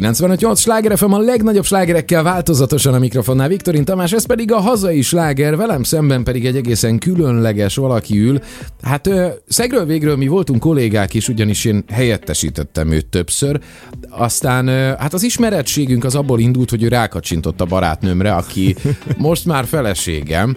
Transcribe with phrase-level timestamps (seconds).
[0.00, 5.02] 95-8 sláger FM a legnagyobb slágerekkel változatosan a mikrofonnál Viktorin Tamás, ez pedig a hazai
[5.02, 8.40] sláger, velem szemben pedig egy egészen különleges valaki ül.
[8.82, 13.60] Hát ö, szegről végről mi voltunk kollégák is, ugyanis én helyettesítettem őt többször.
[14.08, 18.76] Aztán ö, hát az ismerettségünk az abból indult, hogy ő rákacsintott a barátnőmre, aki
[19.16, 20.56] most már feleségem,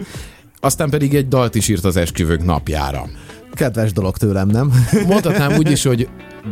[0.60, 3.08] aztán pedig egy dalt is írt az esküvők napjára.
[3.54, 4.72] Kedves dolog tőlem, nem?
[5.06, 6.08] Mondhatnám úgy is, hogy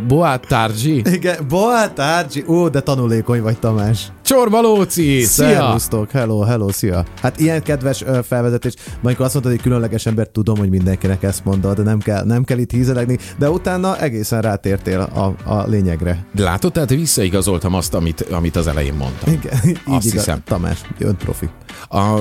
[0.09, 1.03] Boát Tárgyi.
[1.05, 2.45] Igen, Boát Tárgyi.
[2.49, 4.13] Ó, de tanulékony vagy, Tamás.
[4.25, 5.47] Csorba Lóci, szia!
[5.47, 7.05] Szervusztok, hello, hello, szia.
[7.23, 11.45] Hát ilyen kedves ö, felvezetés, amikor azt mondtad, hogy különleges ember, tudom, hogy mindenkinek ezt
[11.45, 16.27] mondod, de nem kell, nem kell itt hízelegni, de utána egészen rátértél a, a lényegre.
[16.37, 19.33] Látod, tehát visszaigazoltam azt, amit, amit az elején mondtam.
[19.33, 20.11] Igen, így Azt igaz.
[20.11, 20.39] hiszem.
[20.45, 21.49] Tamás, ön profi.
[21.89, 22.19] A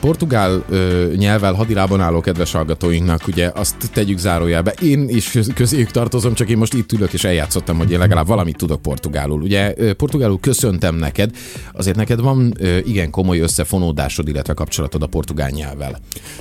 [0.00, 4.72] portugál ö, nyelvvel hadilában álló kedves hallgatóinknak ugye azt tegyük zárójelbe.
[4.82, 8.26] Én is köz- közéjük tartozom, csak én most itt ülök és eljátszottam, hogy én legalább
[8.26, 9.42] valamit tudok portugálul.
[9.42, 11.30] Ugye portugálul köszöntem neked,
[11.72, 15.98] azért neked van igen komoly összefonódásod, illetve kapcsolatod a portugál nyelvvel.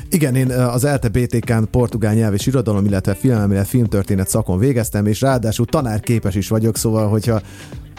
[0.09, 5.21] Igen, én az ELTE BTK-n portugál nyelv és irodalom, illetve filmelmélet, filmtörténet szakon végeztem, és
[5.21, 7.41] ráadásul tanárképes is vagyok, szóval, hogyha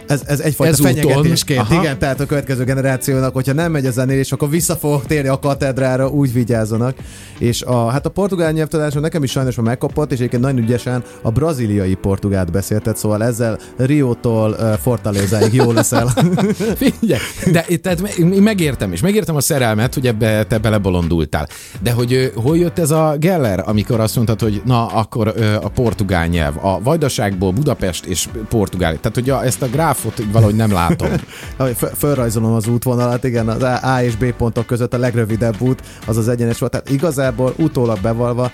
[0.08, 1.80] ez, ez egyfajta Ezúton, fenyegetésként, aha.
[1.82, 5.38] igen, tehát a következő generációnak, hogyha nem megy a zenélés, akkor vissza fogok térni a
[5.38, 6.96] katedrára, úgy vigyázzanak.
[7.38, 11.02] És a, hát a portugál nyelvtanáson nekem is sajnos már megkapott, és egyébként nagyon ügyesen
[11.22, 16.06] a braziliai portugált beszéltet, szóval ezzel Riótól uh, Fortalézáig jó leszel.
[16.76, 17.20] Figyelj,
[17.52, 18.02] de tehát
[18.40, 21.48] megértem is, megértem a szerelmet, hogy ebbe te belebolondultál.
[21.82, 26.26] De hogy hol jött ez a Geller, amikor azt mondtad, hogy na, akkor a portugál
[26.26, 28.96] nyelv, a Vajdaságból Budapest és Portugál.
[28.96, 29.68] Tehát, hogy a, ezt a
[30.02, 31.10] gráfot valahogy nem látom.
[31.98, 36.28] Fölrajzolom az útvonalat, igen, az A és B pontok között a legrövidebb út az az
[36.28, 36.72] egyenes volt.
[36.72, 38.50] Tehát igazából utólag bevalva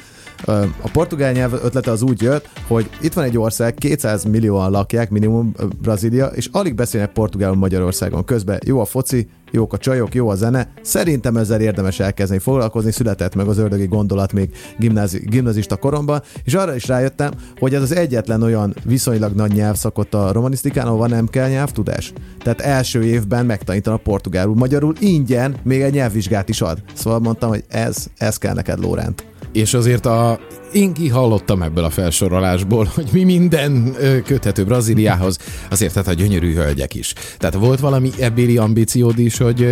[0.81, 5.11] a portugál nyelv ötlete az úgy jött, hogy itt van egy ország, 200 millióan lakják,
[5.11, 8.25] minimum Brazília, és alig beszélnek portugálul Magyarországon.
[8.25, 10.73] Közben jó a foci, jók a csajok, jó a zene.
[10.83, 16.55] Szerintem ezzel érdemes elkezdeni foglalkozni, született meg az ördögi gondolat még gimnázi, gimnazista koromban, és
[16.55, 21.29] arra is rájöttem, hogy ez az egyetlen olyan viszonylag nagy nyelvszakot a romanisztikán, ahol nem
[21.29, 22.13] kell nyelvtudás.
[22.43, 26.83] Tehát első évben megtanítanak portugálul, magyarul ingyen még egy nyelvvizsgát is ad.
[26.95, 29.34] Szóval mondtam, hogy ez, ez kell neked, Lóránt.
[29.55, 30.39] És azért a,
[30.73, 35.39] én kihallottam ebből a felsorolásból, hogy mi minden köthető Brazíliához,
[35.71, 37.13] azért tehát a gyönyörű hölgyek is.
[37.39, 39.67] Tehát volt valami ebbéli ambíciód is, hogy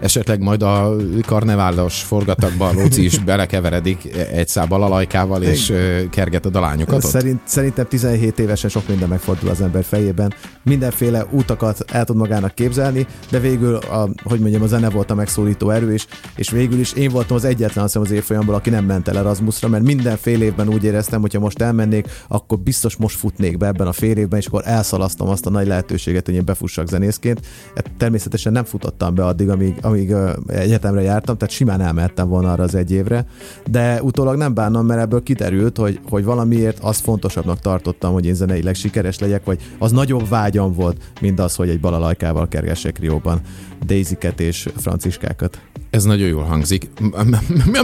[0.00, 5.72] esetleg majd a karneválos forgatagban Lóci is belekeveredik egy szábbal alajkával, és
[6.10, 7.10] kergeted a lányokat ott?
[7.10, 10.34] Szerint, szerintem 17 évesen sok minden megfordul az ember fejében.
[10.62, 15.14] Mindenféle útakat el tud magának képzelni, de végül, a, hogy mondjam, a zene volt a
[15.14, 18.70] megszólító erő, és, és végül is én voltam az egyetlen azt hiszem, az évfolyamból, aki
[18.70, 22.58] nem ment el Erasmusra, mert minden fél évben úgy éreztem, hogy ha most elmennék, akkor
[22.58, 26.26] biztos most futnék be ebben a fél évben, és akkor elszalasztom azt a nagy lehetőséget,
[26.26, 27.46] hogy én befussak zenészként.
[27.74, 30.14] Hát természetesen nem futottam be addig, amíg, amíg
[30.46, 33.26] egyetemre jártam, tehát simán elmehettem volna arra az egy évre,
[33.70, 38.34] de utólag nem bánom, mert ebből kiderült, hogy, hogy valamiért azt fontosabbnak tartottam, hogy én
[38.34, 43.40] zeneileg sikeres legyek, vagy az nagyobb vágyam volt, mint az, hogy egy balalajkával kergessek Rióban
[43.86, 45.60] Daisy-ket és franciskákat.
[45.90, 46.88] Ez nagyon jól hangzik.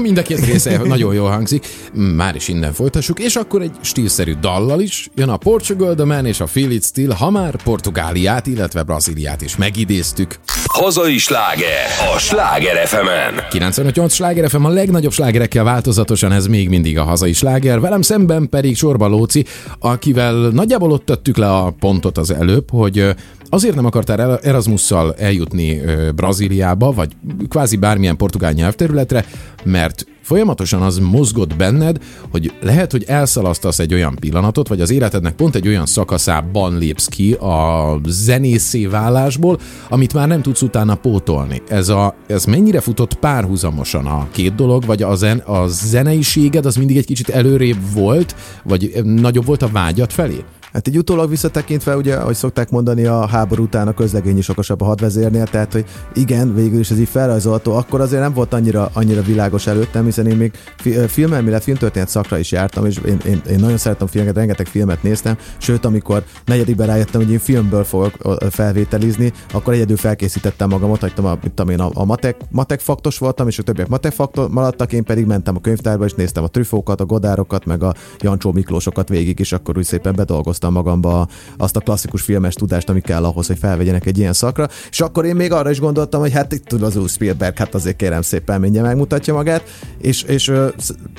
[0.02, 1.66] Mind a két része nagyon jól hangzik.
[1.92, 6.26] Már is innen folytassuk, és akkor egy stílszerű dallal is jön a Portugal The Man
[6.26, 10.38] és a Feel It Still, ha már Portugáliát, illetve Brazíliát is megidéztük.
[10.64, 13.44] Hazai sláger a Sláger FM-en.
[13.50, 17.80] 958 sláger FM a legnagyobb slágerekkel változatosan, ez még mindig a hazai sláger.
[17.80, 19.44] Velem szemben pedig Sorba Lóci,
[19.78, 23.14] akivel nagyjából ott tettük le a pontot az előbb, hogy
[23.52, 25.80] azért nem akartál Erasmusszal eljutni
[26.14, 27.12] Brazíliába, vagy
[27.48, 29.24] kvázi bármilyen portugál nyelvterületre,
[29.64, 31.98] mert folyamatosan az mozgott benned,
[32.30, 37.06] hogy lehet, hogy elszalasztasz egy olyan pillanatot, vagy az életednek pont egy olyan szakaszában lépsz
[37.06, 39.58] ki a zenészé válásból,
[39.88, 41.62] amit már nem tudsz utána pótolni.
[41.69, 46.76] Ez, a, ez mennyire futott párhuzamosan a két dolog, vagy a, zen, a zeneiséged az
[46.76, 48.34] mindig egy kicsit előrébb volt,
[48.64, 50.44] vagy nagyobb volt a vágyat felé?
[50.72, 54.80] Hát így utólag visszatekintve, ugye, ahogy szokták mondani, a háború után a közlegény is okosabb
[54.80, 55.84] a hadvezérnél, tehát, hogy
[56.14, 60.26] igen, végül is ez így felrajzolható, akkor azért nem volt annyira, annyira világos előttem, hiszen
[60.26, 64.36] én még fi, filmelmélet, filmtörténet szakra is jártam, és én, én, én nagyon szeretem filmeket,
[64.36, 68.12] rengeteg filmet néztem, sőt, amikor negyedikben rájöttem, hogy én filmből fogok
[68.50, 73.18] felvételizni, akkor egyedül felkészítettem magamat, hagytam a, mit tudom én, a, a matek, matek faktos
[73.18, 76.48] voltam, és a többiek matek faktor maradtak, én pedig mentem a könyvtárba, és néztem a
[76.48, 81.29] trüfókat, a godárokat, meg a Jancsó Miklósokat végig, és akkor úgy szépen bedolgoztam behoztam magamba
[81.56, 84.69] azt a klasszikus filmes tudást, ami kell ahhoz, hogy felvegyenek egy ilyen szakra.
[84.91, 87.75] És akkor én még arra is gondoltam, hogy hát itt tud az új Spielberg, hát
[87.75, 89.62] azért kérem szépen mindjárt megmutatja magát,
[89.99, 90.53] és, és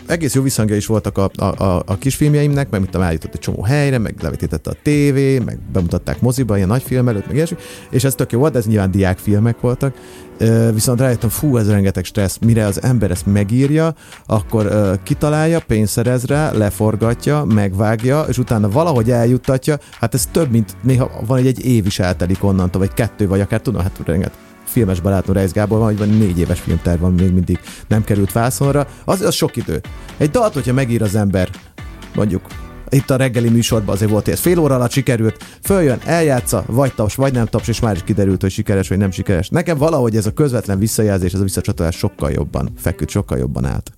[0.06, 3.62] egész jó visszhangja is voltak a, a, a, a kisfilmjeimnek, meg mit eljutott egy csomó
[3.62, 7.57] helyre, meg levetítette a tévé, meg bemutatták moziba, ilyen nagy film előtt, meg ilyesmi,
[7.90, 9.95] és ez tök jó volt, ez nyilván diákfilmek voltak,
[10.74, 13.94] viszont rájöttem, fú, ez rengeteg stressz, mire az ember ezt megírja,
[14.25, 20.75] akkor kitalálja, pénzt szerez rá, leforgatja, megvágja, és utána valahogy eljuttatja, hát ez több, mint
[20.81, 24.38] néha van egy, egy év is eltelik onnantól, vagy kettő, vagy akár tudom, hát rengeteg
[24.65, 28.31] filmes barátom Reis Gábor van, hogy van négy éves filmterv van, még mindig nem került
[28.31, 29.81] vászonra, az, az sok idő.
[30.18, 31.50] Egy dalt, hogyha megír az ember,
[32.15, 32.41] mondjuk
[32.94, 36.94] itt a reggeli műsorban azért volt, hogy ez fél óra alatt sikerült, följön, eljátsza, vagy
[36.94, 39.50] taps, vagy nem taps, és már is kiderült, hogy sikeres, vagy nem sikeres.
[39.50, 43.92] Nekem valahogy ez a közvetlen visszajelzés, ez a visszacsatolás sokkal jobban feküdt, sokkal jobban állt.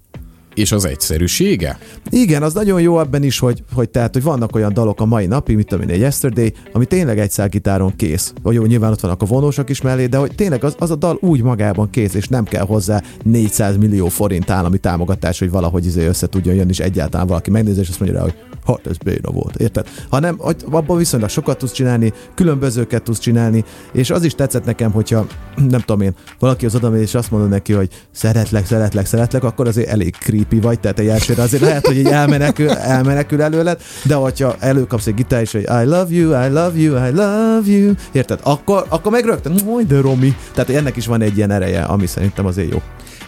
[0.56, 1.78] És az egyszerűsége?
[2.10, 5.26] Igen, az nagyon jó ebben is, hogy, hogy tehát, hogy vannak olyan dalok a mai
[5.26, 8.34] napig, mint én, egy Yesterday, ami tényleg egy gitáron kész.
[8.42, 10.96] Vagy jó, nyilván ott vannak a vonósak is mellé, de hogy tényleg az, az a
[10.96, 15.86] dal úgy magában kész, és nem kell hozzá 400 millió forint állami támogatás, hogy valahogy
[15.86, 18.98] izé össze tudjon jönni, és egyáltalán valaki megnézi, és azt mondja rá, hogy hát ez
[18.98, 19.88] béna volt, érted?
[20.10, 20.42] Hanem
[20.72, 25.26] abban viszonylag sokat tudsz csinálni, különbözőket tudsz csinálni, és az is tetszett nekem, hogyha
[25.74, 29.68] nem tudom én, valaki az oda és azt mondja neki, hogy szeretlek, szeretlek, szeretlek, akkor
[29.68, 34.16] azért elég creepy vagy, tehát egy elsőre azért lehet, hogy így elmenekül, elmenekül előled, de
[34.16, 37.94] hogyha előkapsz egy gitár és hogy I love you, I love you, I love you,
[38.12, 38.40] érted?
[38.44, 39.56] Akkor, akkor meg rögtön,
[39.88, 40.36] de Romi.
[40.54, 42.82] Tehát ennek is van egy ilyen ereje, ami szerintem azért jó.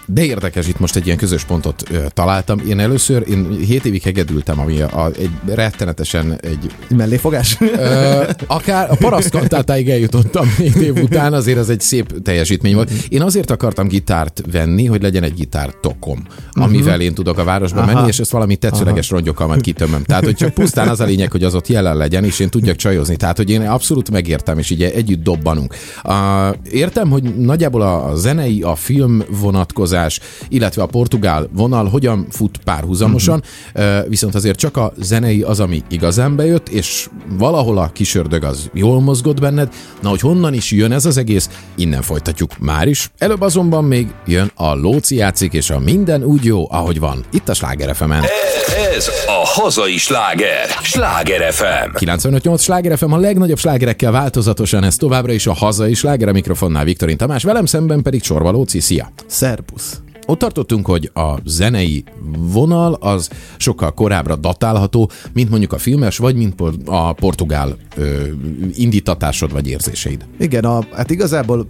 [0.10, 2.60] De érdekes, itt most egy ilyen közös pontot ö, találtam.
[2.68, 6.72] Én először, én 7 évig hegedültem, ami a, a, egy rettenetesen egy...
[6.90, 7.58] Melléfogás?
[7.60, 12.92] Ö, akár a parasztkantátáig eljutottam 7 év után, azért ez egy szép teljesítmény volt.
[13.10, 17.04] Én azért akartam gitárt venni, hogy legyen egy gitártokom, amivel uh-huh.
[17.04, 17.94] én tudok a városba Aha.
[17.94, 20.04] menni, és ezt valami tetszőleges rongyokkal majd kitömöm.
[20.04, 22.76] Tehát, hogy csak pusztán az a lényeg, hogy az ott jelen legyen, és én tudjak
[22.76, 23.16] csajozni.
[23.16, 25.76] Tehát, hogy én abszolút megértem, és így együtt dobbanunk.
[26.04, 26.14] Uh,
[26.72, 32.58] értem, hogy nagyjából a zenei, a film vonatkozás vonatkozás, illetve a portugál vonal hogyan fut
[32.64, 33.44] párhuzamosan,
[33.76, 34.10] uh-huh.
[34.10, 39.02] viszont azért csak a zenei az, ami igazán bejött, és valahol a kisördög az jól
[39.02, 43.12] mozgott benned, na hogy honnan is jön ez az egész, innen folytatjuk már is.
[43.18, 47.26] Előbb azonban még jön a Lóci játszik, és a minden úgy jó, ahogy van.
[47.32, 48.24] Itt a Sláger fm -en.
[48.98, 51.92] Ez a hazai sláger, Sláger FM.
[51.94, 56.84] 95.8 Sláger FM a legnagyobb slágerekkel változatosan, ez továbbra is a hazai sláger a mikrofonnál
[56.84, 59.12] Viktorin Tamás, velem szemben pedig Csorba Lóci, szia!
[59.28, 60.02] Szerbusz!
[60.30, 62.04] Ott tartottunk, hogy a zenei
[62.38, 68.26] vonal az sokkal korábbra datálható, mint mondjuk a filmes, vagy mint a portugál ö,
[68.76, 70.26] indítatásod vagy érzéseid.
[70.40, 71.68] Igen, a, hát igazából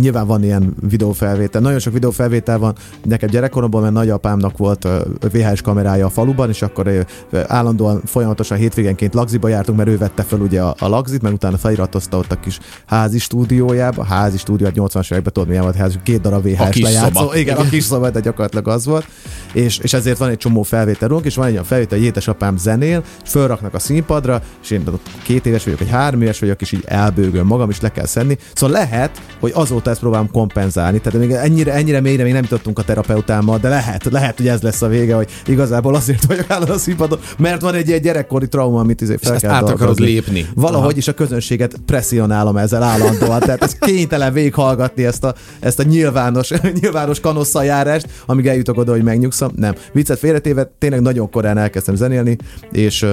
[0.00, 4.88] nyilván van ilyen videófelvétel, nagyon sok videófelvétel van, nekem gyerekkoromban, mert nagyapámnak volt
[5.32, 7.06] VHS kamerája a faluban, és akkor
[7.46, 11.56] állandóan folyamatosan hétvégenként lagziba jártunk, mert ő vette fel ugye a, a lagzit, meg utána
[11.56, 16.20] feliratozta ott a kis házi stúdiójába, házi stúdió, 80-as években tudod, milyen volt ház, két
[16.20, 17.32] darab VHS lejátszó.
[17.34, 19.06] Igen, a kis szoba, de gyakorlatilag az volt.
[19.52, 23.02] És, és ezért van egy csomó felvételünk, és van egy olyan felvétel, hogy édesapám zenél,
[23.24, 24.84] és fölraknak a színpadra, és én
[25.22, 28.38] két éves vagyok, vagy három éves vagyok, és így elbőgöm magam, és le kell szenni.
[28.54, 31.00] Szóval lehet, hogy azóta ezt próbálom kompenzálni.
[31.00, 34.62] Tehát még ennyire, ennyire mélyre még nem jutottunk a terapeutámmal, de lehet, lehet, hogy ez
[34.62, 38.48] lesz a vége, hogy igazából azért vagyok állandó a színpadon, mert van egy ilyen gyerekkori
[38.48, 40.46] trauma, amit izé fel kell át akarod lépni.
[40.54, 40.98] Valahogy Aha.
[40.98, 43.40] is a közönséget presszionálom ezzel állandóan.
[43.40, 46.50] Tehát ez kénytelen végighallgatni ezt a, ezt a nyilvános,
[46.80, 47.20] nyilvános
[47.70, 49.50] kanosszajárást, amíg eljutok oda, hogy megnyugszom.
[49.56, 49.74] Nem.
[49.92, 52.36] Viccet félretéve, tényleg nagyon korán elkezdtem zenélni,
[52.72, 53.06] és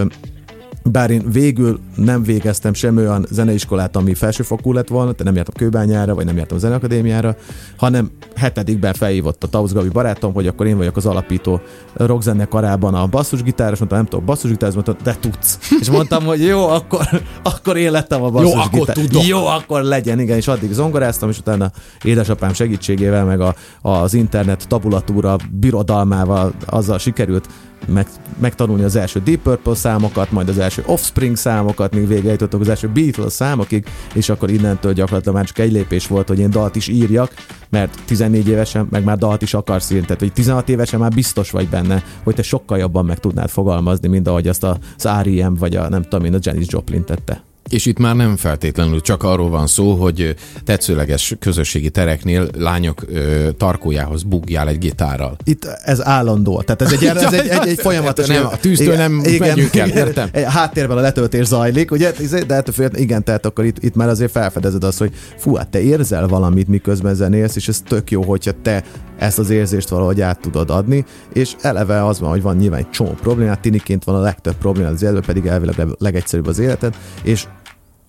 [0.91, 5.53] bár én végül nem végeztem sem olyan zeneiskolát, ami felsőfokú lett volna, tehát nem jártam
[5.53, 7.35] kőbányára, vagy nem jártam zeneakadémiára,
[7.77, 11.61] hanem hetedikben felhívott a Tausz Gabi barátom, hogy akkor én vagyok az alapító
[11.93, 15.59] rockzenekarában a basszusgitáros, mondtam, nem tudok basszusgitáros, mondtam, de tudsz.
[15.79, 17.07] És mondtam, hogy jó, akkor,
[17.43, 18.97] akkor én lettem a basszusgitár.
[19.11, 21.71] Jó, Jó, akkor legyen, igen, és addig zongoráztam, és utána
[22.03, 27.47] édesapám segítségével, meg a, az internet tabulatúra birodalmával azzal sikerült
[27.85, 28.07] meg,
[28.39, 32.69] megtanulni az első Deep Purple számokat, majd az első Offspring számokat, míg végre jutottunk az
[32.69, 36.75] első Beatles számokig, és akkor innentől gyakorlatilag már csak egy lépés volt, hogy én dalt
[36.75, 37.33] is írjak,
[37.69, 41.51] mert 14 évesen meg már dalt is akarsz írni, tehát hogy 16 évesen már biztos
[41.51, 45.53] vagy benne, hogy te sokkal jobban meg tudnád fogalmazni, mint ahogy azt az R.E.M.
[45.53, 47.46] vagy a nem tudom én, a Janis Joplin tette.
[47.69, 53.49] És itt már nem feltétlenül csak arról van szó, hogy tetszőleges közösségi tereknél lányok ö,
[53.57, 55.37] tarkójához bugjál egy gitárral.
[55.43, 56.61] Itt ez állandó.
[56.61, 58.27] Tehát ez egy, ez egy, egy, egy folyamatos...
[58.27, 60.29] Nem, a tűztől nem megyünk el, értem.
[60.33, 62.11] A háttérben a letöltés zajlik, ugye?
[62.47, 65.67] De ettől fél, igen, tehát akkor itt, itt már azért felfedezed azt, hogy fú, hát
[65.67, 68.83] te érzel valamit, miközben zenélsz, és ez tök jó, hogyha te
[69.17, 72.89] ezt az érzést valahogy át tudod adni, és eleve az van, hogy van nyilván egy
[72.89, 77.45] csomó problémát, tiniként van a legtöbb problémát az életben, pedig elvileg legegyszerűbb az életed, és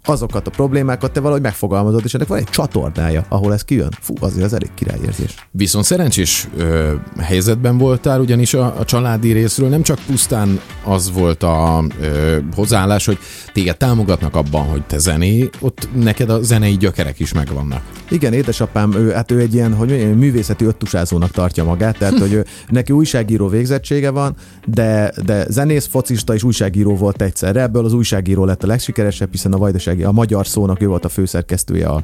[0.05, 3.90] azokat a problémákat te valahogy megfogalmazod, és ennek van egy csatornája, ahol ez kijön.
[4.00, 5.35] Fú, azért az elég királyérzés.
[5.50, 11.43] Viszont szerencsés ö, helyzetben voltál, ugyanis a, a családi részről nem csak pusztán az volt
[11.43, 13.19] a ö, hozzáállás, hogy
[13.52, 17.83] téged támogatnak abban, hogy te zené, ott neked a zenei gyökerek is megvannak.
[18.11, 22.33] Igen, édesapám, ő, hát ő egy ilyen, hogy mondjam, művészeti öttusázónak tartja magát, tehát hogy
[22.33, 24.37] ő, neki újságíró végzettsége van,
[24.67, 27.62] de, de zenész, focista és újságíró volt egyszerre.
[27.62, 31.09] Ebből az újságíró lett a legsikeresebb, hiszen a Vajdasági, a magyar szónak ő volt a
[31.09, 32.02] főszerkesztője a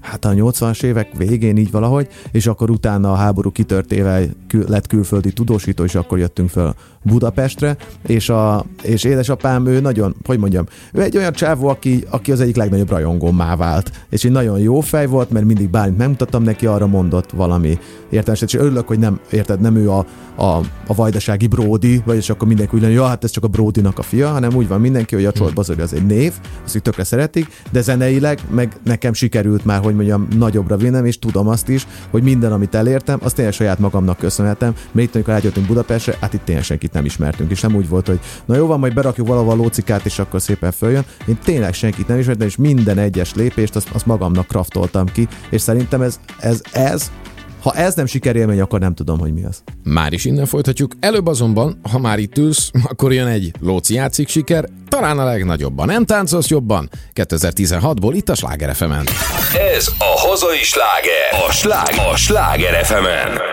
[0.00, 4.26] hát a 80-as évek végén így valahogy, és akkor utána a háború kitörtével
[4.66, 6.74] lett külföldi tudósító, és akkor jöttünk fel
[7.04, 12.32] Budapestre, és, a, és édesapám, ő nagyon, hogy mondjam, ő egy olyan csávó, aki, aki
[12.32, 16.42] az egyik legnagyobb rajongommá vált, és egy nagyon jó fej volt, mert mindig bármit megmutattam
[16.42, 17.78] neki, arra mondott valami
[18.10, 22.48] értelmes, és örülök, hogy nem, érted, nem ő a, a, a vajdasági Brody, vagyis akkor
[22.48, 25.14] mindenki úgy lenni, ja, hát ez csak a Brodynak a fia, hanem úgy van mindenki,
[25.14, 26.32] hogy a csorbazori az egy név,
[26.64, 31.48] azt tökre szeretik, de zeneileg meg nekem sikerült már, hogy mondjam, nagyobbra vinnem, és tudom
[31.48, 35.66] azt is, hogy minden, amit elértem, azt tényleg saját magamnak köszönhetem, mert itt, amikor eljöttünk
[35.66, 38.78] Budapestre, hát itt tényleg senkit nem ismertünk, és nem úgy volt, hogy na jó van,
[38.78, 41.04] majd berakjuk valahol a lócikát, és akkor szépen följön.
[41.26, 45.60] Én tényleg senkit nem ismertem, és minden egyes lépést azt, azt magamnak kraftoltam ki, és
[45.60, 47.10] szerintem ez, ez, ez
[47.64, 49.62] ha ez nem sikerélmény, akkor nem tudom, hogy mi az.
[49.82, 50.92] Már is innen folytatjuk.
[51.00, 55.86] Előbb azonban, ha már itt ülsz, akkor jön egy Lóci játszik siker, talán a legnagyobban.
[55.86, 56.90] Nem táncolsz jobban?
[57.14, 58.92] 2016-ból itt a Sláger fm
[59.74, 63.04] Ez a hazai sláger, a, slág, a Sláger fm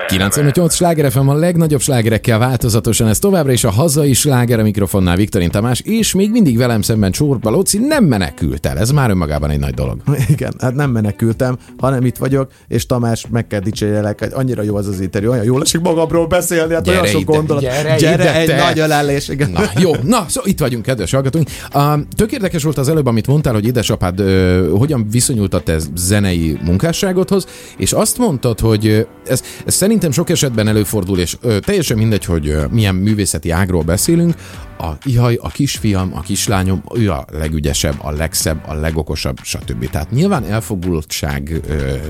[0.08, 5.16] 98 Sláger FM a legnagyobb slágerekkel változatosan, ez továbbra is a hazai sláger a mikrofonnál
[5.16, 8.78] Viktorin Tamás, és még mindig velem szemben Csorba Lóci nem menekült el.
[8.78, 10.02] Ez már önmagában egy nagy dolog.
[10.34, 14.76] Igen, hát nem menekültem, hanem itt vagyok, és Tamás meg kell dicsérjelek, hogy annyira jó
[14.76, 17.62] az az interjú, olyan jól esik magamról beszélni, hát gyere olyan sok gondolat.
[17.62, 18.64] Gyere, gyere ide, egy te.
[18.64, 19.28] nagy ölellés.
[19.28, 19.50] Igen.
[19.50, 21.50] Na, jó, na, szó, itt vagyunk, kedves hallgatóink.
[21.74, 25.78] Uh, tök érdekes volt az előbb, amit mondtál, hogy édesapád uh, hogyan viszonyult a te
[25.96, 27.48] zenei munkásságodhoz,
[27.78, 32.48] és azt mondtad, hogy ez, ez szerintem sok esetben előfordul, és uh, teljesen mindegy, hogy
[32.48, 34.34] uh, milyen művészeti ágról beszélünk,
[34.78, 39.90] a ihaj, a kisfiam, a kislányom, ő a legügyesebb, a legszebb, a legokosabb, stb.
[39.90, 41.62] Tehát nyilván elfogultság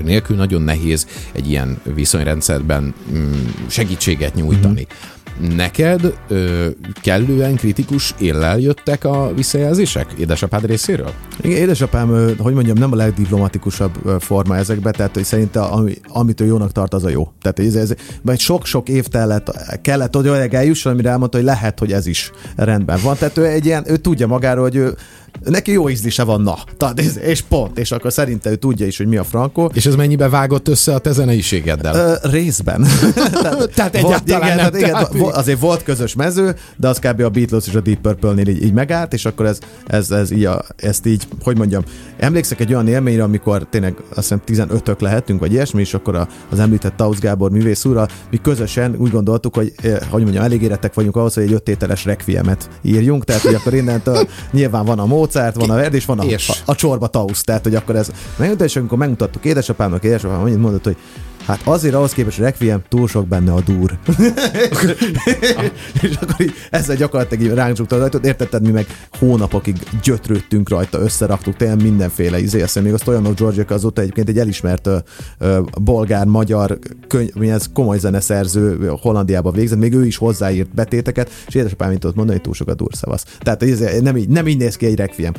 [0.04, 3.32] nélkül nagyon nehéz egy ilyen viszonyrendszerben mm,
[3.66, 4.86] segítséget nyújtani.
[4.90, 5.21] Mm-hmm.
[5.56, 6.68] Neked ö,
[7.02, 11.12] kellően kritikus éllel jöttek a visszajelzések édesapád részéről?
[11.40, 16.44] Igen, édesapám, hogy mondjam, nem a legdiplomatikusabb forma ezekbe, tehát hogy szerinte ami, amit ő
[16.44, 17.32] jónak tart, az a jó.
[17.42, 21.78] Tehát ez, ez vagy sok-sok év tellett, kellett, hogy olyan eljusson, amire elmondta, hogy lehet,
[21.78, 23.16] hogy ez is rendben van.
[23.16, 24.94] Tehát ő egy ilyen, ő tudja magáról, hogy ő,
[25.44, 29.06] neki jó ízlése van, na, tehát, és pont, és akkor szerinte ő tudja is, hogy
[29.06, 29.70] mi a frankó.
[29.74, 31.94] És ez mennyibe vágott össze a te zeneiségeddel?
[31.94, 32.86] Ö, részben.
[33.42, 34.56] tehát, tehát egyáltalán igen, nem.
[34.56, 37.20] tehát, igen, vo- azért volt közös mező, de az kb.
[37.20, 40.44] a Beatles és a Deep Purple-nél így, így megállt, és akkor ez, ez, ez így
[40.44, 41.82] a, ezt így, hogy mondjam,
[42.18, 46.28] emlékszek egy olyan élményre, amikor tényleg azt hiszem 15-ök lehetünk, vagy ilyesmi, és akkor a,
[46.50, 50.62] az említett Tausz Gábor művész úrral, mi közösen úgy gondoltuk, hogy, eh, hogy mondjam, elég
[50.62, 55.06] érettek vagyunk ahhoz, hogy egy öttételes requiemet írjunk, tehát hogy akkor innentől nyilván van a
[55.22, 56.48] Mozart, van a Verdi, és van a, És?
[56.48, 60.58] a, a csorba Tausz, tehát hogy akkor ez megmutatja, és amikor megmutattuk édesapámnak, édesapám annyit
[60.58, 60.96] mondott, hogy
[61.46, 63.98] Hát azért ahhoz képest a Requiem túl sok benne a dur.
[66.02, 68.86] és akkor így ezzel gyakorlatilag így ránk az ajtót, értetted, mi meg
[69.18, 74.86] hónapokig gyötrődtünk rajta, összeraktuk, tényleg mindenféle izé, még a Stojanov Georgiak azóta egyébként egy elismert
[74.86, 74.96] ö,
[75.38, 81.30] ö, bolgár, magyar, könyv, mi ez komoly zeneszerző, Hollandiába végzett, még ő is hozzáírt betéteket,
[81.46, 83.24] és édesapám mit tudott mondani, hogy túl sok a dur szavasz.
[83.40, 85.32] Tehát ez nem így, nem így néz ki egy Requiem.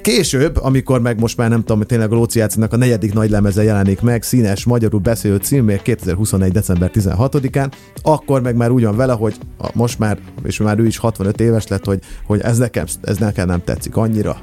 [0.00, 4.00] Később, amikor meg most már nem tudom, tényleg a Lóci a negyedik nagy lemeze jelenik
[4.00, 6.52] meg, színes, magyarul beszélő címért 2021.
[6.52, 7.72] december 16-án,
[8.02, 11.40] akkor meg már úgy van vele, hogy a, most már, és már ő is 65
[11.40, 14.36] éves lett, hogy, hogy ez, nekem, ez nekem nem tetszik annyira,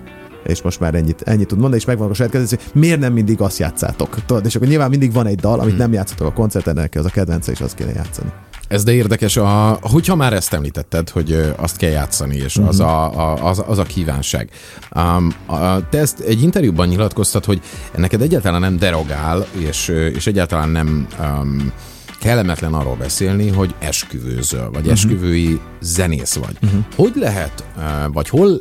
[0.43, 3.13] és most már ennyit, ennyit tud mondani, és megvan a saját kezdés, hogy miért nem
[3.13, 4.25] mindig azt játszátok.
[4.25, 7.05] Tudod, és akkor nyilván mindig van egy dal, amit nem játszatok a koncerten, neki az
[7.05, 8.29] a kedvence, és azt kéne játszani.
[8.69, 12.69] Ez de érdekes, a, hogyha már ezt említetted, hogy azt kell játszani, és uh-huh.
[12.69, 14.49] az, a, a, az, az a kívánság.
[14.95, 17.61] Um, a, te ezt egy interjúban nyilatkoztat, hogy
[17.95, 21.71] neked egyáltalán nem derogál, és, és egyáltalán nem um,
[22.19, 26.57] kellemetlen arról beszélni, hogy esküvőzöl, vagy esküvői zenész vagy.
[26.95, 28.57] Hogy lehet, eh, vagy hol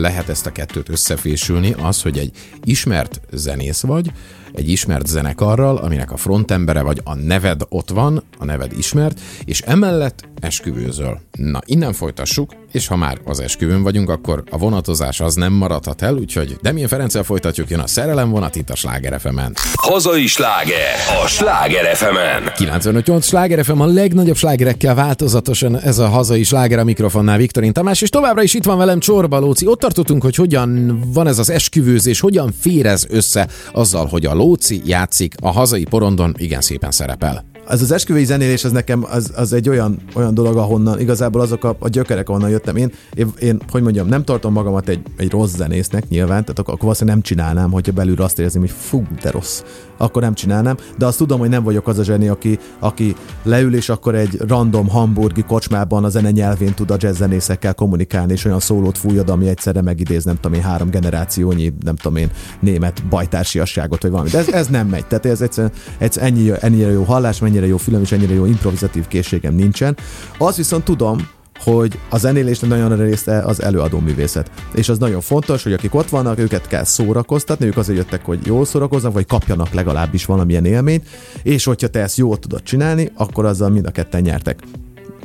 [0.00, 2.30] lehet ezt a kettőt összefésülni, az, hogy egy
[2.64, 4.10] ismert zenész vagy,
[4.56, 9.60] egy ismert zenekarral, aminek a frontembere vagy a neved ott van, a neved ismert, és
[9.60, 11.20] emellett esküvőzöl.
[11.32, 16.02] Na, innen folytassuk, és ha már az esküvőn vagyunk, akkor a vonatozás az nem maradhat
[16.02, 19.54] el, úgyhogy Demien Ferenccel folytatjuk, jön a szerelem vonat itt a Sláger FM-en.
[19.74, 20.94] Hazai sláger
[21.24, 22.42] a Sláger FM-en.
[22.56, 28.00] 95.8 Sláger FM a legnagyobb slágerekkel változatosan ez a hazai sláger a mikrofonnál Viktorin Tamás,
[28.02, 29.66] és továbbra is itt van velem Csorba Lóci.
[29.66, 34.34] Ott tartottunk, hogy hogyan van ez az esküvőzés, hogyan fér ez össze azzal, hogy a
[34.34, 37.55] Lóci játszik a hazai porondon, igen szépen szerepel.
[37.68, 41.64] Ez az esküvői zenélés, ez nekem az, az egy olyan, olyan dolog, ahonnan igazából azok
[41.64, 42.76] a, a gyökerek, ahonnan jöttem.
[42.76, 46.74] Én, én, én, hogy mondjam, nem tartom magamat egy, egy rossz zenésznek nyilván, tehát akkor,
[46.74, 49.62] akkor valószínűleg nem csinálnám, hogyha belül azt érzem, hogy fú, de rossz.
[49.96, 53.74] Akkor nem csinálnám, de azt tudom, hogy nem vagyok az a zseni, aki, aki leül,
[53.74, 58.60] és akkor egy random hamburgi kocsmában a zene nyelvén tud a jazzzenészekkel kommunikálni, és olyan
[58.60, 62.30] szólót fújod, ami egyszerre megidéz, nem tudom én, három generációnyi, nem tudom én,
[62.60, 64.28] német bajtársiasságot, vagy valami.
[64.28, 65.06] De ez, ez nem megy.
[65.06, 69.06] Tehát ez egyszerűen, egyszerűen ennyi, ennyire jó hallás, ennyire jó film, és ennyire jó improvizatív
[69.06, 69.96] készségem nincsen.
[70.38, 74.50] Az viszont tudom, hogy a zenélésnek nagyon nagy része az előadó művészet.
[74.74, 78.46] És az nagyon fontos, hogy akik ott vannak, őket kell szórakoztatni, ők azért jöttek, hogy
[78.46, 81.06] jól szórakoznak, vagy kapjanak legalábbis valamilyen élményt,
[81.42, 84.62] és hogyha te ezt jól tudod csinálni, akkor azzal mind a ketten nyertek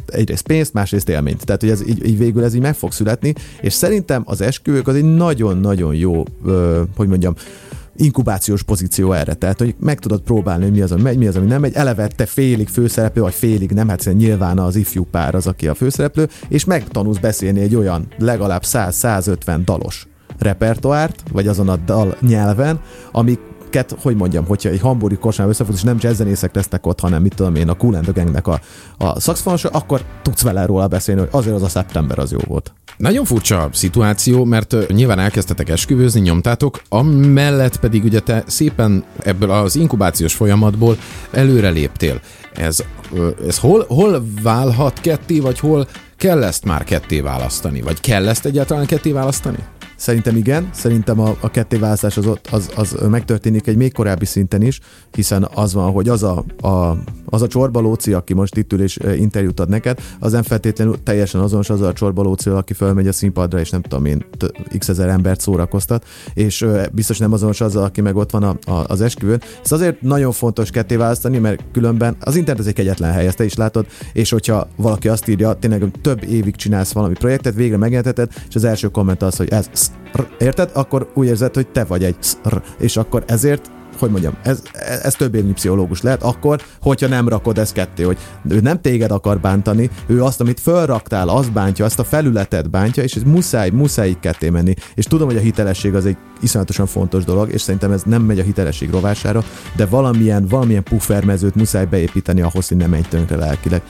[0.06, 1.46] egyrészt pénzt, másrészt élményt.
[1.46, 4.88] Tehát, hogy ez így, így végül ez így meg fog születni, és szerintem az esküvők
[4.88, 7.36] az egy nagyon-nagyon jó, ö, hogy mondjam,
[8.02, 9.34] inkubációs pozíció erre.
[9.34, 11.74] Tehát, hogy meg tudod próbálni, hogy mi az, ami megy, mi az, ami nem megy.
[11.74, 15.74] Eleve te félig főszereplő, vagy félig nem, hát nyilván az ifjú pár az, aki a
[15.74, 20.08] főszereplő, és megtanulsz beszélni egy olyan legalább 100-150 dalos
[20.40, 22.80] repertoárt, vagy azon a dal nyelven,
[23.12, 23.40] amik
[23.70, 27.36] ket, hogy mondjam, hogyha egy hamburgi korsán összefut, és nem jazzzenészek lesznek ott, hanem mit
[27.36, 31.64] tudom én, a Cool and a, a akkor tudsz vele róla beszélni, hogy azért az
[31.64, 32.74] a szeptember az jó volt.
[33.02, 39.76] Nagyon furcsa szituáció, mert nyilván elkezdtetek esküvőzni, nyomtátok, amellett pedig ugye te szépen ebből az
[39.76, 40.98] inkubációs folyamatból
[41.32, 42.22] előre léptél.
[42.54, 42.84] Ez,
[43.48, 47.82] ez hol, hol válhat ketté, vagy hol kell ezt már ketté választani?
[47.82, 49.58] Vagy kell ezt egyáltalán ketté választani?
[50.02, 54.62] Szerintem igen, szerintem a, a kettéválasztás az, ott, az, az megtörténik egy még korábbi szinten
[54.62, 54.80] is,
[55.12, 58.98] hiszen az van, hogy az a, a, az a csorbalóci, aki most itt ül és
[58.98, 63.12] e, interjút ad neked, az nem feltétlenül teljesen azonos az a csorbalóci, aki fölmegy a
[63.12, 64.26] színpadra, és nem tudom én,
[64.78, 68.84] x ezer embert szórakoztat, és biztos nem azonos azzal, aki meg ott van a, a,
[68.88, 69.42] az esküvőn.
[69.64, 73.38] Ez azért nagyon fontos ketté választani, mert különben az internet az egy egyetlen hely, ezt
[73.38, 77.78] te is látod, és hogyha valaki azt írja, tényleg több évig csinálsz valami projektet, végre
[77.78, 79.70] megjelenteted, és az első komment az, hogy ez
[80.14, 80.70] szr, érted?
[80.74, 83.72] Akkor úgy érzed, hogy te vagy egy szr, és akkor ezért
[84.02, 84.62] hogy mondjam, ez,
[85.04, 88.18] ez több pszichológus lehet, akkor, hogyha nem rakod ezt ketté, hogy
[88.50, 93.04] ő nem téged akar bántani, ő azt, amit fölraktál, azt bántja, azt a felületet bántja,
[93.04, 94.74] és ez muszáj, muszáj így ketté menni.
[94.96, 98.40] És tudom, hogy a hitelesség az egy iszonyatosan fontos dolog, és szerintem ez nem megy
[98.40, 99.44] a hitelesség rovására,
[99.76, 103.82] de valamilyen, valamilyen puffermezőt muszáj beépíteni ahhoz, hogy ne menj tönkre lelkileg.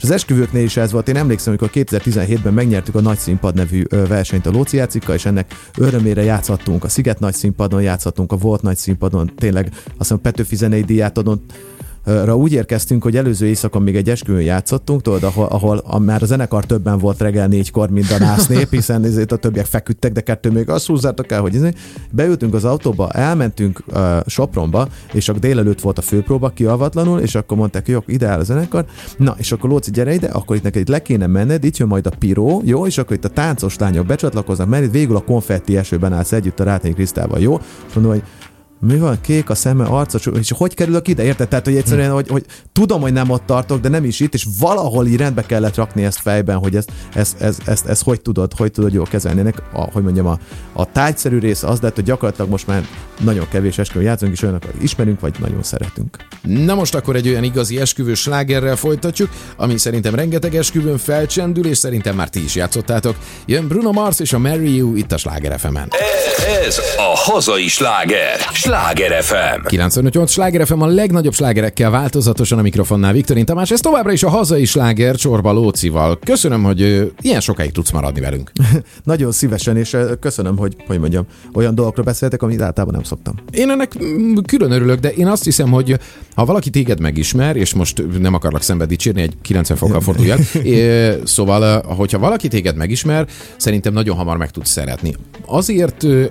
[0.00, 1.08] És az esküvőknél is ez volt.
[1.08, 5.54] Én emlékszem, amikor 2017-ben megnyertük a Nagy Színpad nevű versenyt a Lóci játszikkal, és ennek
[5.78, 10.56] örömére játszhattunk a Sziget Nagy Színpadon, játszhattunk a Volt Nagy Színpadon, tényleg azt hiszem Petőfi
[10.56, 11.52] zenei díját adott,
[12.04, 16.22] ra úgy érkeztünk, hogy előző éjszakon még egy esküvőn játszottunk, tudod, ahol, ahol a, már
[16.22, 20.12] a zenekar többen volt reggel négykor, mint a nász nép, hiszen ezért a többiek feküdtek,
[20.12, 21.78] de kettő még azt húzzátok el, hogy ezért.
[22.10, 27.56] beültünk az autóba, elmentünk uh, Sopronba, és akkor délelőtt volt a főpróba kiavatlanul, és akkor
[27.56, 28.84] mondták, hogy ide áll a zenekar,
[29.16, 32.06] na, és akkor Lóci, gyere ide, akkor itt neked le kéne menned, itt jön majd
[32.06, 36.12] a piró, jó, és akkor itt a táncos lányok becsatlakoznak, mert végül a konfetti esőben
[36.12, 37.60] állsz együtt a Rátényi Krisztával, jó?
[37.94, 38.22] Mondom, hogy
[38.80, 41.48] mi van, kék a szeme, arca, és hogy kerülök ide, érted?
[41.48, 44.46] Tehát, hogy egyszerűen, hogy, hogy tudom, hogy nem ott tartok, de nem is itt, és
[44.58, 48.52] valahol így rendbe kellett rakni ezt fejben, hogy ezt, ezt, ezt, ezt, ezt hogy tudod,
[48.56, 49.40] hogy tudod jól kezelni.
[49.40, 50.38] Ennek, a, hogy mondjam, a,
[50.72, 52.86] a tájszerű része az lett, hogy gyakorlatilag most már
[53.20, 56.16] nagyon kevés esküvő játszunk, és olyanokat ismerünk, vagy nagyon szeretünk.
[56.42, 61.78] Na most akkor egy olyan igazi esküvős slágerrel folytatjuk, ami szerintem rengeteg esküvőn felcsendül, és
[61.78, 63.16] szerintem már ti is játszottátok.
[63.46, 65.88] Jön Bruno Mars és a Marry You itt a Sláger FM-en.
[66.66, 68.38] Ez a hazai sláger.
[68.52, 69.66] Sláger FM.
[69.66, 74.28] 958 Sláger FM a legnagyobb slágerekkel változatosan a mikrofonnál Viktorin Tamás, ez továbbra is a
[74.28, 76.18] hazai sláger Csorba Lócival.
[76.24, 78.52] Köszönöm, hogy ilyen sokáig tudsz maradni velünk.
[79.04, 83.34] Nagyon szívesen, és köszönöm, hogy, hogy mondjam, olyan dolgokról beszéltek, amit általában nem szoktam.
[83.50, 83.92] Én ennek
[84.46, 85.98] külön örülök, de én azt hiszem, hogy
[86.34, 90.38] ha valaki téged megismer, és most nem akarlak szembe dicsérni, egy 90 fokkal forduljak,
[91.24, 95.14] szóval, ö, hogyha valaki téged megismer, szerintem nagyon hamar meg tudsz szeretni.
[95.46, 96.24] Azért ö,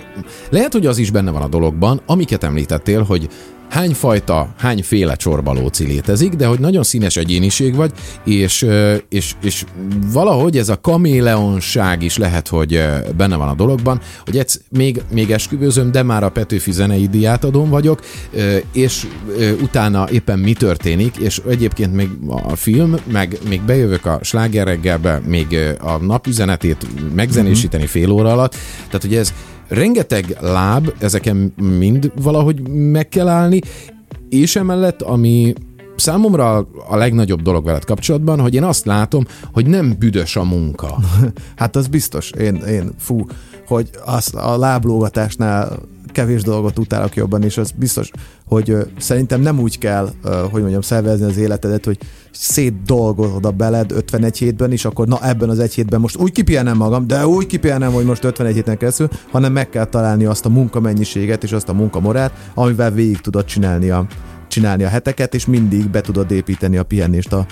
[0.50, 3.30] lehet, hogy az is benne van a dologban, amiket említettél, hogy
[3.70, 7.92] hány fajta, hány féle csorbalóci létezik, de hogy nagyon színes egyéniség vagy,
[8.26, 8.66] és,
[9.10, 9.66] és, és
[10.12, 12.84] valahogy ez a kaméleonság is lehet, hogy
[13.18, 17.70] benne van a dologban, hogy egy, még, még esküvőzöm, de már a Petőfi zenei diátadón
[17.70, 18.02] vagyok,
[18.74, 19.08] és
[19.62, 25.58] utána éppen mi történik, és egyébként még a film, meg még bejövök a slágerreggelbe, még
[25.80, 28.56] a napüzenetét megzenésíteni fél óra alatt,
[28.86, 29.34] tehát hogy ez
[29.70, 33.62] rengeteg láb, ezeken mind valahogy meg kell állni,
[34.30, 35.54] és emellett, ami
[35.96, 40.98] számomra a legnagyobb dolog veled kapcsolatban, hogy én azt látom, hogy nem büdös a munka.
[41.56, 42.32] hát az biztos.
[42.32, 43.26] Én, én fú,
[43.68, 45.80] hogy azt a láblógatásnál
[46.12, 48.12] kevés dolgot utálok jobban, és az biztos,
[48.46, 50.10] hogy szerintem nem úgy kell,
[50.52, 51.98] hogy mondjam, szervezni az életedet, hogy
[52.32, 56.78] szétdolgozod a beled 51 hétben, és akkor na ebben az egy hétben most úgy kipihenem
[56.78, 60.50] magam, de úgy kipihenem, hogy most 51 héten keresztül, hanem meg kell találni azt a
[60.50, 64.06] munkamennyiséget és azt a munkamorát, amivel végig tudod csinálni a,
[64.48, 67.46] csinálni a heteket, és mindig be tudod építeni a pihenést a,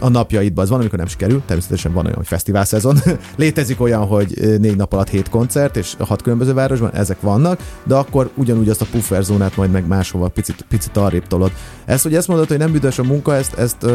[0.00, 0.62] a napjaidba.
[0.62, 2.98] Az van, amikor nem sikerül, természetesen van olyan, hogy fesztivál szezon.
[3.36, 7.94] Létezik olyan, hogy négy nap alatt hét koncert, és hat különböző városban, ezek vannak, de
[7.94, 11.52] akkor ugyanúgy azt a pufferzónát majd meg máshova picit, picit arrébb tolod.
[11.84, 13.86] Ezt, hogy ezt mondod, hogy nem büdös a munka, ezt, ezt,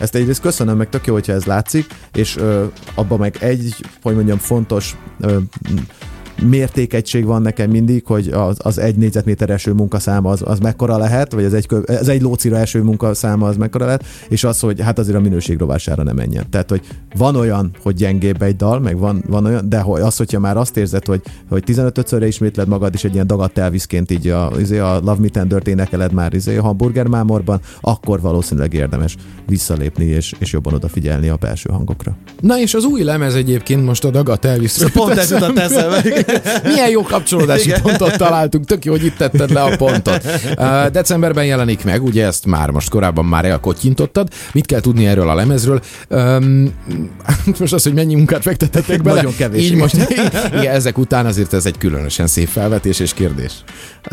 [0.00, 2.38] ezt egyrészt köszönöm, meg tök jó, hogyha ez látszik, és
[2.94, 4.96] abban meg egy, hogy mondjam, fontos
[6.42, 11.32] mértékegység van nekem mindig, hogy az, az egy négyzetméter eső munkaszáma az, az mekkora lehet,
[11.32, 14.98] vagy az egy, az egy lócira eső munkaszáma az mekkora lehet, és az, hogy hát
[14.98, 16.44] azért a minőség rovására nem menjen.
[16.50, 16.80] Tehát, hogy
[17.16, 20.56] van olyan, hogy gyengébb egy dal, meg van, van olyan, de hogy az, hogyha már
[20.56, 24.78] azt érzed, hogy, hogy 15-szörre ismétled magad is egy ilyen dagadt elviszként így a, izé
[24.78, 30.34] a Love Me Tender énekeled már izé a hamburger mámorban, akkor valószínűleg érdemes visszalépni és,
[30.38, 32.16] és jobban odafigyelni a belső hangokra.
[32.40, 34.90] Na és az új lemez egyébként most a dagat elvisz.
[34.92, 36.24] Pont ez jutott eszembe.
[36.72, 37.82] Milyen jó kapcsolódási Igen.
[37.82, 40.26] pontot találtunk, tök jó, hogy itt tetted le a pontot.
[40.92, 44.28] Decemberben jelenik meg, ugye ezt már most korábban már elkottyintottad.
[44.52, 45.80] Mit kell tudni erről a lemezről?
[47.58, 49.16] Most az, hogy mennyi munkát fektetettek bele.
[49.16, 49.62] Nagyon kevés.
[49.62, 49.94] Így most,
[50.58, 53.52] igen, ezek után azért ez egy különösen szép felvetés és kérdés.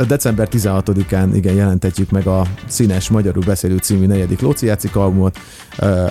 [0.07, 5.39] December 16-án igen, jelentetjük meg a Színes Magyarul Beszélő című negyedik Lóci játszik albumot.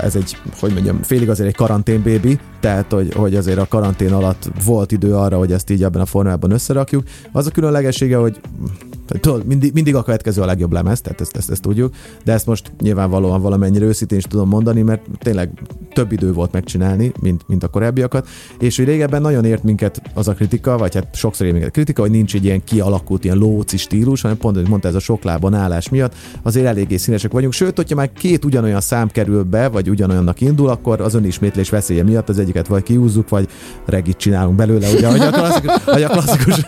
[0.02, 4.12] Ez egy, hogy mondjam, félig azért egy karantén baby, tehát hogy, hogy azért a karantén
[4.12, 7.02] alatt volt idő arra, hogy ezt így ebben a formában összerakjuk.
[7.33, 8.40] Az a különlegessége, hogy
[9.06, 12.46] tudod, mindig, mindig a következő a legjobb lemez, tehát ezt, ezt, ezt tudjuk, de ezt
[12.46, 15.50] most nyilvánvalóan valamennyire őszintén is tudom mondani, mert tényleg
[15.92, 20.28] több idő volt megcsinálni, mint, mint a korábbiakat, és hogy régebben nagyon ért minket az
[20.28, 23.36] a kritika, vagy hát sokszor ért minket a kritika, hogy nincs egy ilyen kialakult, ilyen
[23.36, 27.32] lóci stílus, hanem pont, hogy mondta ez a sok lábon állás miatt, azért eléggé színesek
[27.32, 31.70] vagyunk, sőt, hogyha már két ugyanolyan szám kerül be, vagy ugyanolyannak indul, akkor az önismétlés
[31.70, 33.48] veszélye miatt az egyiket vagy kiúzzuk, vagy
[33.86, 36.64] regit csinálunk belőle, ugye, hogy a klasszikus, klasszikus,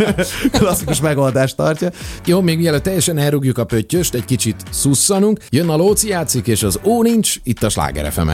[0.50, 1.90] klasszikus megoldást tartja.
[2.26, 5.38] Jó, még mielőtt teljesen elrugjuk a pöttyöst, egy kicsit szusszanunk.
[5.50, 8.28] Jön a Lóci játszik, és az Ó nincs, itt a Sláger fm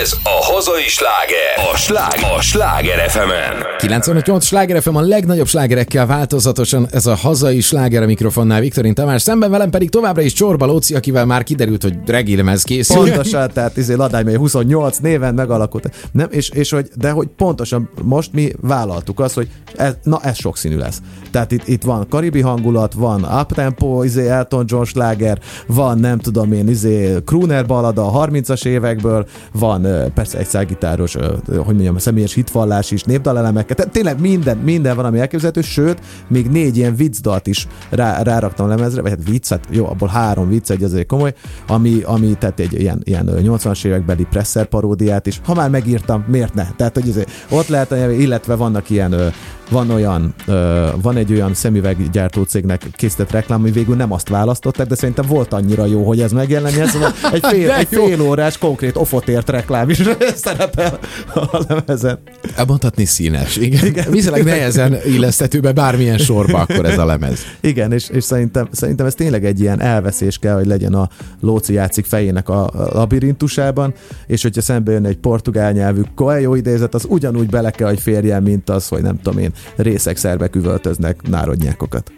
[0.00, 3.30] Ez a hazai sláger, a, slág, a Sláger fm
[3.78, 9.22] 98 Sláger FM a legnagyobb slágerekkel változatosan, ez a hazai sláger a mikrofonnál Viktorin Tamás,
[9.22, 12.96] szemben velem pedig továbbra is Csorba Lóci, akivel már kiderült, hogy regilmez készül.
[12.96, 16.08] Pontosan, tehát izé Ladány 28 néven megalakult.
[16.12, 20.38] Nem, és, és hogy, de hogy pontosan most mi vállaltuk azt, hogy ez, na ez
[20.38, 21.00] sokszínű lesz.
[21.30, 26.52] Tehát itt, itt van karibi hangulat, van uptempo, izé Elton John sláger, van nem tudom
[26.52, 31.14] én, izé crooner balada a 30-as évekből, van persze egy szágitáros,
[31.46, 36.46] hogy mondjam, személyes hitvallás is, népdalelemeket, tehát tényleg minden, minden van, ami elképzelhető, sőt, még
[36.50, 40.82] négy ilyen viccdalt is rá, ráraktam lemezre, vagy hát viccet, jó, abból három vicc, egy
[40.82, 41.34] azért komoly,
[41.66, 46.54] ami, ami tehát egy ilyen, ilyen 80-as évekbeli presser paródiát is, ha már megírtam, miért
[46.54, 46.66] ne?
[46.76, 49.32] Tehát, hogy azért ott lehet, illetve vannak ilyen
[49.70, 50.54] van olyan, uh,
[51.02, 55.52] van egy olyan szemüveggyártó cégnek készített reklám, ami végül nem azt választották, de szerintem volt
[55.52, 60.02] annyira jó, hogy ez megjelenjen, szóval egy fél, egy fél órás konkrét ofotért reklám is
[60.34, 60.98] szerepel
[61.34, 62.18] a lemezen.
[62.56, 63.86] Elmondhatni színes, igen.
[63.86, 64.10] igen.
[64.10, 67.40] Viszonylag nehezen illeszthető be bármilyen sorba akkor ez a lemez.
[67.60, 71.08] Igen, és, és szerintem, szerintem ez tényleg egy ilyen elveszés kell, hogy legyen a
[71.40, 73.94] Lóci játszik fejének a labirintusában,
[74.26, 78.42] és hogyha szembe jön egy portugál nyelvű Coelho idézet, az ugyanúgy bele kell, hogy férjen,
[78.42, 82.12] mint az, hogy nem tudom én, részek szervek üvöltöznek národnyákokat.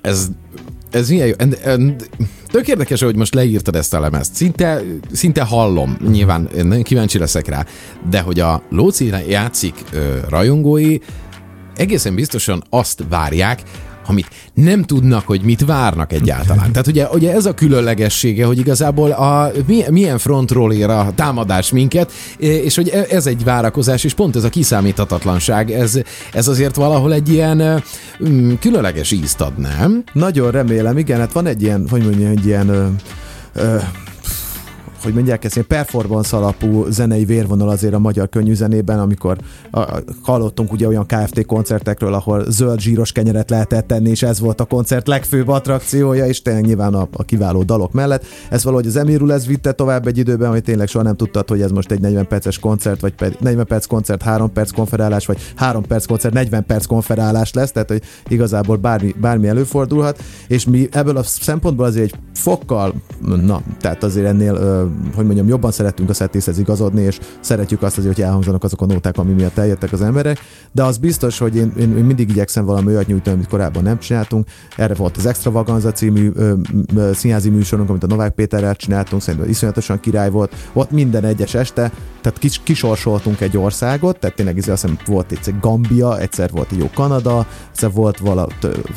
[0.00, 0.28] Ez
[0.90, 1.34] ez milyen jó.
[2.46, 4.34] Tök érdekes, hogy most leírtad ezt a lemezt.
[4.34, 7.66] Szinte, szinte hallom, nyilván nagyon kíváncsi leszek rá,
[8.10, 10.98] de hogy a Lóci játszik ö, rajongói
[11.76, 13.62] egészen biztosan azt várják,
[14.06, 16.72] amit nem tudnak, hogy mit várnak egyáltalán.
[16.72, 19.50] Tehát ugye, ugye ez a különlegessége, hogy igazából a,
[19.90, 24.44] milyen frontról ér a támadás minket, és hogy e, ez egy várakozás, és pont ez
[24.44, 26.00] a kiszámíthatatlanság, ez,
[26.32, 27.82] ez azért valahol egy ilyen
[28.28, 30.04] mm, különleges ízt ad, nem?
[30.12, 32.86] Nagyon remélem, igen, hát van egy ilyen, hogy mondjam, egy ilyen ö,
[33.54, 33.76] ö,
[35.02, 39.38] hogy mondják ezt, performance alapú zenei vérvonal azért a magyar könnyű zenében, amikor
[39.70, 44.60] a, hallottunk ugye olyan KFT koncertekről, ahol zöld zsíros kenyeret lehetett tenni, és ez volt
[44.60, 48.24] a koncert legfőbb attrakciója, és tényleg nyilván a, a kiváló dalok mellett.
[48.50, 51.60] Ez valahogy az Emirul ez vitte tovább egy időben, hogy tényleg soha nem tudtad, hogy
[51.60, 55.82] ez most egy 40 perces koncert, vagy 40 perc koncert, 3 perc konferálás, vagy 3
[55.86, 61.16] perc koncert, 40 perc konferálás lesz, tehát hogy igazából bármi, bármi előfordulhat, és mi ebből
[61.16, 66.58] a szempontból azért egy fokkal, na, tehát azért ennél hogy mondjam, jobban szeretünk a szettészhez
[66.58, 70.38] igazodni, és szeretjük azt azért, hogy elhangzanak azok a nóták, ami miatt eljöttek az emberek,
[70.72, 73.98] de az biztos, hogy én, én, én mindig igyekszem valami olyat nyújtani, amit korábban nem
[73.98, 74.46] csináltunk.
[74.76, 76.54] Erre volt az Extravaganza című ö,
[76.96, 80.54] ö, színházi műsorunk, amit a Novák Péterrel csináltunk, szerintem iszonyatosan király volt.
[80.72, 85.54] Ott minden egyes este, tehát kis, kisorsoltunk egy országot, tehát tényleg azt hiszem volt egyszer
[85.60, 88.46] Gambia, egyszer volt egy jó Kanada, egyszer volt vala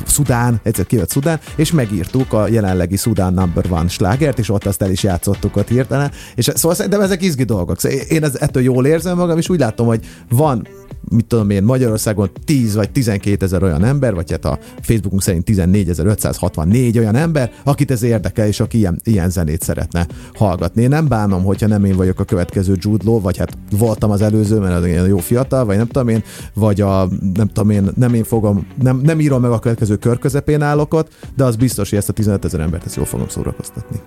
[0.05, 4.81] Szudán, egyszer kijött Szudán, és megírtuk a jelenlegi Szudán number one slágert, és ott azt
[4.81, 6.11] el is játszottuk ott hirtelen.
[6.35, 7.79] És szóval szerintem ezek izgi dolgok.
[7.79, 10.67] Szóval én ez, ettől jól érzem magam, és úgy látom, hogy van
[11.09, 15.49] mit tudom én, Magyarországon 10 vagy 12 ezer olyan ember, vagy hát a Facebookunk szerint
[15.49, 20.81] 14.564 olyan ember, akit ez érdekel, és aki ilyen, ilyen zenét szeretne hallgatni.
[20.81, 24.21] Én nem bánom, hogyha nem én vagyok a következő Jude Law, vagy hát voltam az
[24.21, 27.89] előző, mert az ilyen jó fiatal, vagy nem tudom én, vagy a, nem tudom én,
[27.95, 30.93] nem én fogom, nem, nem írom meg a következő kör közepén állok
[31.35, 33.99] de az biztos, hogy ezt a 15 ezer embert ezt jól fogom szórakoztatni.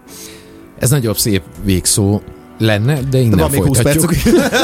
[0.78, 2.20] Ez nagyobb szép végszó
[2.58, 4.14] lenne, de innen de folytatjuk.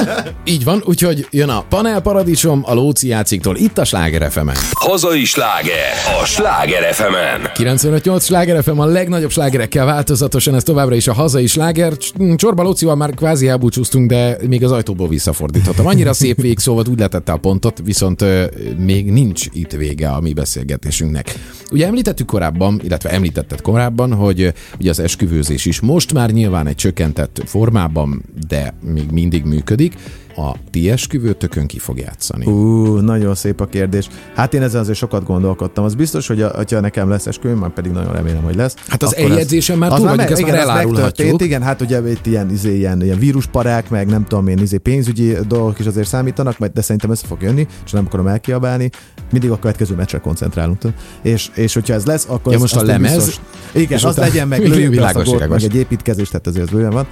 [0.45, 4.57] Így van, úgyhogy jön a Panel Paradicsom a Lóci játsziktól itt a Sláger fm -en.
[4.73, 7.51] Hazai sláger a Sláger fm -en.
[7.55, 11.93] 958 Sláger FM a legnagyobb slágerekkel változatosan, ez továbbra is a hazai sláger.
[12.37, 15.87] Csorba Lócival már kvázi elbúcsúztunk, de még az ajtóból visszafordítottam.
[15.87, 18.45] Annyira szép végszó volt, úgy letette a pontot, viszont ö,
[18.79, 21.35] még nincs itt vége a mi beszélgetésünknek.
[21.73, 26.75] Ugye említettük korábban, illetve említetted korábban, hogy ugye az esküvőzés is most már nyilván egy
[26.75, 29.95] csökkentett formában, formában, de még mindig működik
[30.37, 32.47] a ti esküvőtökön ki fog játszani?
[32.47, 34.09] Ú, nagyon szép a kérdés.
[34.35, 35.85] Hát én ezzel azért sokat gondolkodtam.
[35.85, 38.75] Az biztos, hogy a, ha nekem lesz esküvőm, már pedig nagyon remélem, hogy lesz.
[38.89, 41.43] Hát az eljegyzésen már túl vagyunk, ezt igen, már elárulhatjuk.
[41.43, 45.37] Igen, hát ugye itt ilyen, izé, ilyen, ilyen vírusparák, meg nem tudom én, izé, pénzügyi
[45.49, 48.91] dolgok is azért számítanak, de szerintem ez fog jönni, és nem akarom elkiabálni.
[49.31, 50.83] Mindig a következő meccsre koncentrálunk.
[51.23, 52.53] És, és hogyha ez lesz, akkor...
[52.53, 53.15] Ja, most a lemez?
[53.15, 53.41] Biztos,
[53.73, 55.01] igen, az legyen meg, lőjük
[55.49, 57.07] meg egy építkezés, tehát azért bőven van.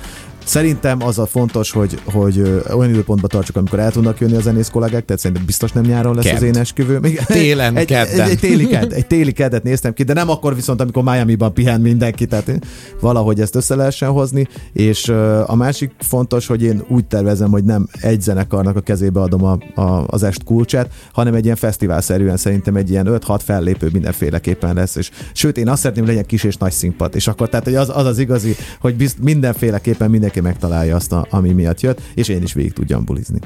[0.45, 4.69] Szerintem az a fontos, hogy, hogy olyan időpontban tartsuk, amikor el tudnak jönni a zenész
[4.69, 6.37] kollégák, tehát szerintem biztos nem nyáron lesz Ked.
[6.37, 6.99] az én esküvő.
[6.99, 10.55] Még Télen, egy, egy, egy, téli ked, egy téli kedet néztem ki, de nem akkor
[10.55, 12.59] viszont, amikor Miami-ban pihen mindenki, tehát
[13.01, 15.09] valahogy ezt össze lehessen hozni, és
[15.47, 19.81] a másik fontos, hogy én úgy tervezem, hogy nem egy zenekarnak a kezébe adom a,
[19.81, 24.97] a, az est kulcsát, hanem egy ilyen fesztiválszerűen szerintem egy ilyen 5-6 fellépő mindenféleképpen lesz,
[24.97, 27.75] és sőt, én azt szeretném, hogy legyen kis és nagy színpad, és akkor tehát hogy
[27.75, 32.01] az, az az igazi, hogy bizt, mindenféleképpen minden mindenki megtalálja azt, a, ami miatt jött,
[32.15, 33.39] és én is végig tudjam bulizni.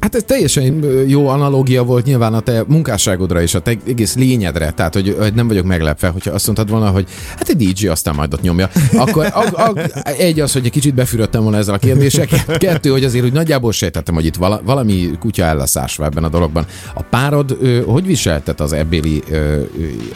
[0.00, 4.70] Hát ez teljesen jó analógia volt nyilván a te munkásságodra és a te egész lényedre,
[4.70, 8.14] tehát hogy, hogy nem vagyok meglepve, hogyha azt mondtad volna, hogy hát egy DJ aztán
[8.14, 8.68] majd ott nyomja.
[8.92, 9.74] Akkor a, a,
[10.18, 13.72] egy az, hogy egy kicsit befürödtem volna ezzel a kérdéseket, kettő, hogy azért úgy nagyjából
[13.72, 16.66] sejtettem, hogy itt vala, valami kutya ellaszásva ebben a dologban.
[16.94, 19.22] A párod hogy viseltet az ebbéli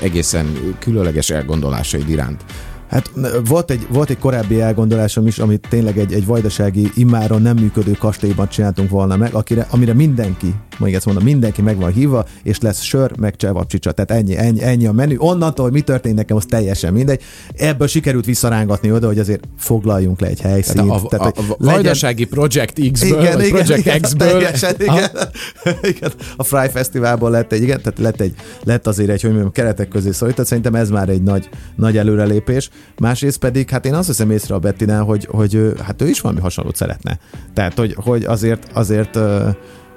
[0.03, 0.47] egészen
[0.79, 2.45] különleges elgondolásaid iránt?
[2.89, 3.11] Hát
[3.45, 7.93] volt egy, volt egy korábbi elgondolásom is, amit tényleg egy, egy vajdasági immáron nem működő
[7.93, 12.61] kastélyban csináltunk volna meg, akire, amire mindenki, még ezt mondom, mindenki meg van hívva, és
[12.61, 13.93] lesz sör, meg csevapcsicsa.
[13.93, 15.17] Tehát ennyi, ennyi, ennyi a menü.
[15.19, 17.23] Onnantól, hogy mi történik nekem, az teljesen mindegy.
[17.57, 20.77] Ebből sikerült visszarángatni oda, hogy azért foglaljunk le egy helyszínt.
[20.77, 24.29] Tehát a, tehát, a, a, a vajdasági Project X-ből, igen, igen, Project igen, X-ből.
[24.29, 25.11] Teljesen, igen,
[25.97, 26.13] igen.
[26.37, 29.89] A Fry Fesztiválból lett egy, igen, tehát lett, egy, lett azért egy, hogy mondjam, keretek
[29.89, 32.71] közé szólít, szerintem ez már egy nagy, nagy előrelépés.
[32.99, 36.41] Másrészt pedig, hát én azt hiszem észre a Bettinál, hogy, hogy hát ő is valami
[36.41, 37.19] hasonlót szeretne.
[37.55, 39.19] Tehát, hogy, hogy azért, azért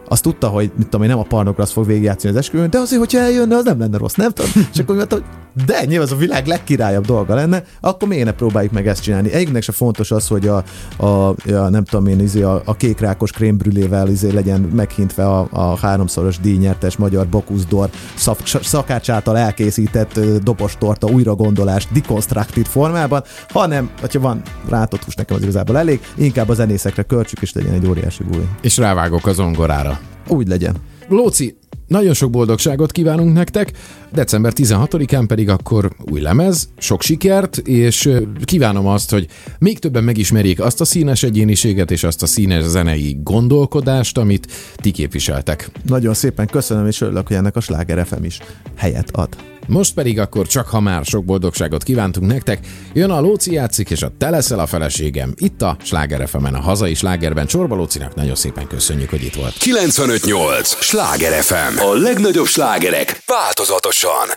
[0.09, 2.99] azt tudta, hogy mit tudom én, nem a Parnograssz fog végigjátszani az esküvőn, de azért,
[2.99, 4.51] hogyha eljönne, az nem lenne rossz, nem tudom.
[4.73, 5.23] És akkor mondta, hogy
[5.65, 9.31] de nyilván az a világ legkirályabb dolga lenne, akkor miért ne próbáljuk meg ezt csinálni?
[9.31, 10.63] Egyiknek se fontos az, hogy a,
[10.97, 15.77] a, a nem tudom én, izé, a, a kékrákos krémbrülével izé legyen meghintve a, a
[15.77, 24.19] háromszoros díjnyertes magyar Bokuszdor szak, szakács által elkészített dobostorta újra gondolást deconstructed formában, hanem, hogyha
[24.19, 28.47] van rátott nekem az igazából elég, inkább a zenészekre költsük, és legyen egy óriási buli.
[28.61, 29.98] És rávágok az ongorára.
[30.27, 30.75] Úgy legyen.
[31.07, 31.57] Lóci,
[31.89, 33.71] Nagyon sok boldogságot kívánunk nektek,
[34.12, 38.09] december 16-án pedig akkor új lemez, sok sikert, és
[38.43, 39.27] kívánom azt, hogy
[39.59, 44.91] még többen megismerjék azt a színes egyéniséget és azt a színes zenei gondolkodást, amit ti
[44.91, 45.69] képviseltek.
[45.85, 48.39] Nagyon szépen köszönöm, és örülök, hogy ennek a Sláger FM is
[48.75, 49.58] helyet ad.
[49.69, 52.60] Most pedig akkor csak ha már sok boldogságot kívántunk nektek,
[52.93, 55.34] jön a Lóci játszik, és a te leszel a feleségem.
[55.36, 59.53] Itt a Sláger fm a hazai slágerben Csorba Lócinak nagyon szépen köszönjük, hogy itt volt.
[59.58, 60.84] 958!
[60.84, 61.79] Sláger FM!
[61.79, 64.29] A legnagyobb slágerek változatosan!